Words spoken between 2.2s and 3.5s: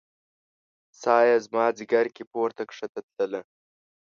پورته کښته تلله